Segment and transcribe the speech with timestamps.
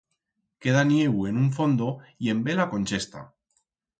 [0.65, 1.91] Queda nieu en un fondo
[2.25, 3.25] y en bela conchesta.